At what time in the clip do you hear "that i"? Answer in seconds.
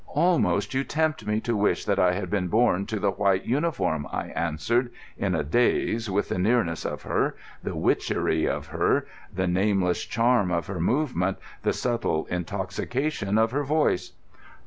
1.85-2.13